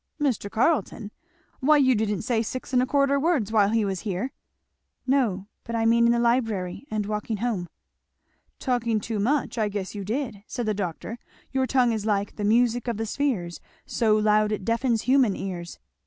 [0.19, 0.49] "Mr.
[0.49, 1.11] Carleton!
[1.59, 4.31] why you didn't say six and a quarter words while he was here."
[5.05, 7.69] "No, but I mean in the library, and walking home."
[8.57, 9.59] "Talking too much!
[9.59, 11.19] I guess you did," said the doctor;
[11.51, 15.77] "your tongue is like 'the music of the spheres, So loud it deafens human ears.'